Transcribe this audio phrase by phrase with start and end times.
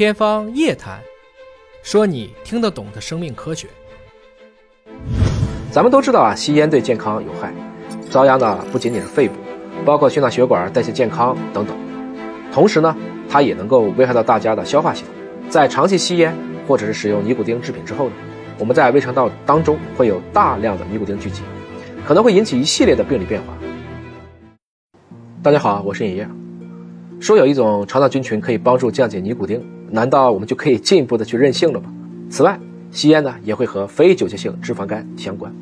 [0.00, 0.98] 天方夜谭，
[1.82, 3.68] 说你听得懂的生命科学。
[5.70, 7.52] 咱们都知道啊，吸烟对健康有害，
[8.08, 9.34] 遭殃的不仅仅是肺部，
[9.84, 11.76] 包括心脑血管、代谢健康等等。
[12.50, 12.96] 同时呢，
[13.28, 15.12] 它也能够危害到大家的消化系统。
[15.50, 16.34] 在长期吸烟
[16.66, 18.14] 或者是使用尼古丁制品之后呢，
[18.58, 21.42] 我们在胃肠道当中会有大量的尼古丁聚集，
[22.06, 23.52] 可能会引起一系列的病理变化。
[25.42, 26.26] 大家好，我是尹烨。
[27.20, 31.92] 说有一种肠道菌群可以帮助降解尼古丁，难道我们就可以进一步的去任性了吗？
[32.30, 32.58] 此外，
[32.92, 35.52] 吸烟呢也会和非酒精性脂肪肝相关。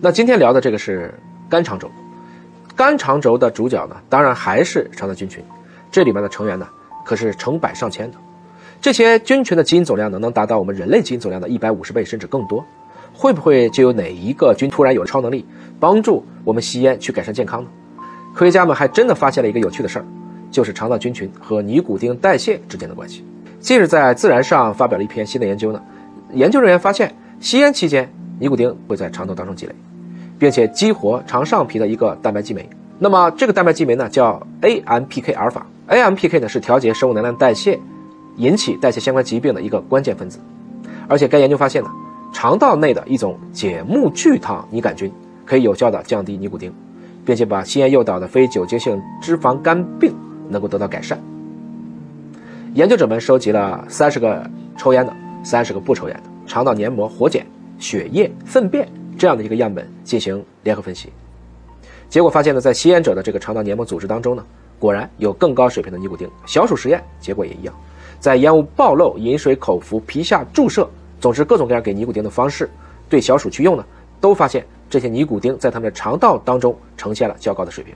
[0.00, 1.12] 那今天聊的这个是
[1.48, 1.90] 肝肠轴，
[2.76, 5.42] 肝肠轴的主角呢，当然还是肠道菌群，
[5.90, 6.66] 这里面的成员呢
[7.04, 8.16] 可是成百上千的。
[8.80, 12.64] 这些菌群的基因总量能，能达到我们人类基因总量的一百五十倍甚至更多。
[13.12, 15.44] 会不会就有哪一个菌突然有了超能力，
[15.80, 17.68] 帮助我们吸烟去改善健康呢？
[18.34, 20.04] 科学家们还真的发现了一个有趣的事儿。
[20.50, 23.24] 就是肠道菌群和尼古丁代谢之间的关系。
[23.64, 25.80] 近日在《自然》上发表了一篇新的研究呢，
[26.34, 28.06] 研究人员发现，吸烟期间
[28.38, 29.74] 尼古丁会在肠道当中积累，
[30.38, 32.68] 并且激活肠上皮的一个蛋白激酶。
[32.98, 37.80] 那么这个蛋白激酶呢叫 AMPK 阿尔法，AMPK 呢是调节生物能量代谢、
[38.36, 40.38] 引起代谢相关疾病的一个关键分子。
[41.08, 41.88] 而且该研究发现呢，
[42.34, 45.10] 肠道内的一种解木聚糖拟杆菌
[45.46, 46.70] 可以有效的降低尼古丁，
[47.24, 50.14] 并且把吸烟诱导的非酒精性脂肪肝病。
[50.50, 51.18] 能够得到改善。
[52.74, 54.44] 研究者们收集了三十个
[54.76, 57.46] 抽烟的、三十个不抽烟的肠道黏膜、活检、
[57.78, 61.12] 血液、粪便这样的一个样本进行联合分析，
[62.08, 64.44] 结果发现呢，在吸烟者的这个肠道黏膜组织当中呢，
[64.76, 66.28] 果然有更高水平的尼古丁。
[66.46, 67.72] 小鼠实验结果也一样，
[68.18, 72.68] 在烟雾暴露、饮水口服、皮下注射，总之各种各样给尼古丁的方式，
[73.08, 73.84] 对小鼠去用呢，
[74.20, 77.94] 都发现这些尼古丁在它们的肠道当中呈现了较高的水平。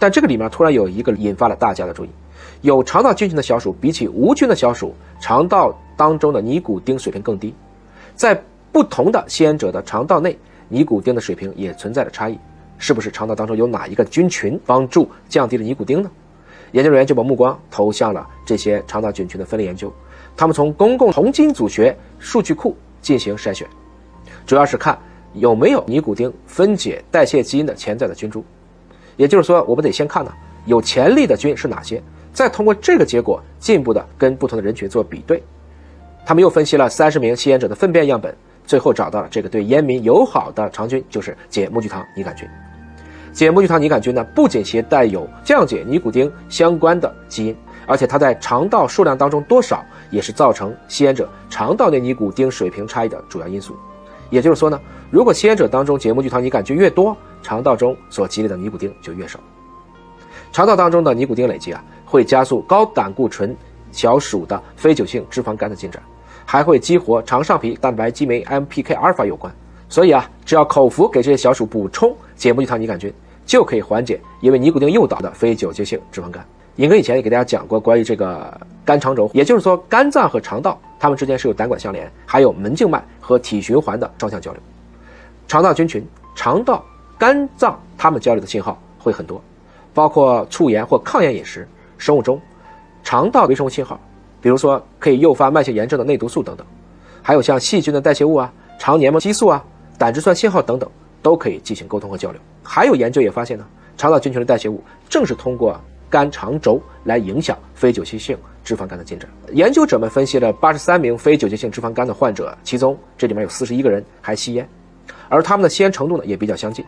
[0.00, 2.08] 但这个里面突然有一个引发了大家的注意，
[2.62, 7.54] 有肠道菌群的小鼠比起无菌的小鼠，肠道当中的尼古丁水平更低，
[8.14, 8.42] 在
[8.72, 10.36] 不同的吸烟者的肠道内，
[10.68, 12.38] 尼古丁的水平也存在着差异，
[12.78, 16.10] 是不是肠道当中有哪一个菌群帮助降低了尼古丁呢？
[16.72, 19.92] 研究人员就把目光投向了这些肠道菌群的分类研究，
[20.34, 23.68] 他们从公共同基因组学数据库进行筛选，
[24.46, 24.98] 主要是看
[25.34, 28.42] 有没有尼古丁分解代谢基因的潜在的菌株。
[29.20, 30.32] 也就是说，我们得先看呢，
[30.64, 35.42] 有潜力的菌是哪些，再通过这个结果进一步的跟不同的人群做比对。
[36.24, 42.48] 他们又分析了三十名吸烟者的粪便样本，最后找到了这个对烟民友好的肠菌，就是解木聚糖拟杆菌。
[43.30, 53.76] 解木聚糖拟杆菌呢，不仅携带有降解尼古丁相关的基因，而且它在肠道数量当中多少也是造成吸烟者肠道内尼古丁水平差异的主要因素。
[54.30, 54.80] 也就是说呢，
[55.10, 59.38] 如果吸烟者当中解木聚糖拟杆菌越多，肠道中所积累的尼古丁就越少。
[60.52, 63.56] 肠道当中的尼古丁累积啊，会加速高胆固醇
[63.92, 66.02] 小鼠的非酒精性脂肪肝的进展，
[66.44, 69.52] 还会激活肠上皮蛋白激酶 MPK 阿尔法有关。
[69.88, 73.12] 所以啊，只要口服给这些小鼠补充解木聚糖拟杆菌，
[73.46, 76.44] 就可以缓解因为尼古丁诱导的非酒精性脂肪肝。
[76.76, 84.60] 尹哥以前也给大家讲过关于这个肝肠轴，也就是说肝脏和肠道它们之间是有胆管相连，还有门静脉和体循环的双向交流。
[85.46, 86.84] 肠道菌群、肠道。
[87.20, 89.38] 肝脏它们交流的信号会很多，
[89.92, 92.40] 包括促炎或抗炎饮食、生物钟、
[93.04, 94.00] 肠道微生物信号，
[94.40, 96.66] 比如说可以诱发慢性炎症的内毒素等等，
[97.20, 99.62] 还有像细菌的代谢物啊、肠黏膜激素啊、
[99.98, 102.40] 胆汁酸信号等等，都可以进行沟通和交流。
[102.62, 103.66] 还有研究也发现呢，
[103.98, 105.78] 肠道菌群的代谢物正是通过
[106.08, 109.28] 肝肠轴来影响非酒精性脂肪肝的进展。
[109.52, 114.66] 研究者们分析了八十三名非酒精性脂肪肝的患者，其中这里面有四十一个人还吸烟，
[115.28, 116.82] 而他们的吸烟程度呢也比较相近。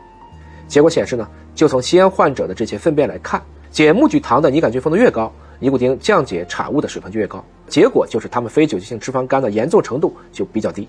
[0.72, 7.44] 结果显示呢，就从吸烟患者的这些粪便来看，解木聚糖的拟杆菌丰度越高，尼古丁降解产物的水平就越高。
[7.68, 10.88] 结果就是他们非酒精性脂肪肝的严重程度就比较低。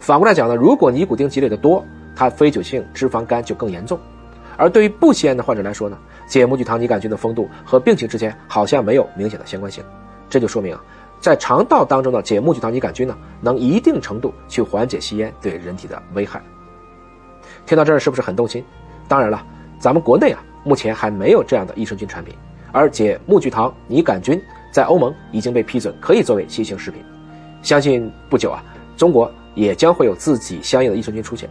[0.00, 1.84] 反过来讲呢，如果尼古丁积累的多，
[2.16, 3.96] 它非酒精性脂肪肝就更严重。
[4.56, 5.96] 而对于不吸烟的患者来说呢，
[6.26, 9.84] 解木聚糖拟杆菌的丰度和病情之间好像没有明显的相关性。
[10.28, 10.82] 这就说明啊，
[11.20, 16.42] 在肠道当中的解木聚糖拟杆菌呢，能一定程度去缓解吸烟对人体的危害。
[17.64, 18.64] 听到这儿是不是很动心？
[19.08, 19.44] 当然了，
[19.78, 22.34] 咱们国内啊，目前还没有这样的益生菌产品，
[22.72, 24.40] 而且木聚糖拟杆菌
[24.72, 27.02] 在欧盟已经被批准可以作为新型食品，
[27.62, 28.62] 相信不久啊，
[28.96, 31.48] 中国也将会有自己相应的益生菌出现。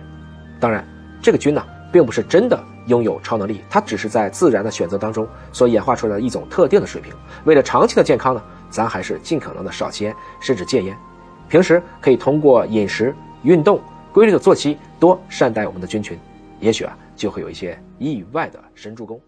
[0.60, 0.86] 当然，
[1.22, 7.14] 这个菌呢，并不是真的拥有超能力，它只是在自然的选择当中所演化出来的一种特定的水平。
[7.46, 10.98] 为了长期的健康呢，咱还是尽可能的少吸烟，甚至戒烟。
[11.48, 13.80] 平时可以通过饮食、运动、
[14.12, 16.18] 规律的作息，多善待我们的菌群，
[16.60, 16.98] 也许啊。
[17.16, 19.20] 就会有一些意外的神助攻。